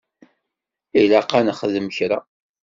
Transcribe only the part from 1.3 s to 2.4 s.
ad nexdem kra.